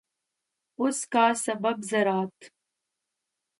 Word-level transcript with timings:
اس 0.79 0.99
کا 1.13 1.25
سبب 1.45 1.77
ذرات 1.91 2.37